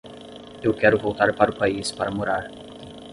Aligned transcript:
Eu 0.63 0.73
quero 0.73 0.97
voltar 0.97 1.31
para 1.35 1.51
o 1.51 1.55
país 1.55 1.91
para 1.91 2.09
morar. 2.09 2.49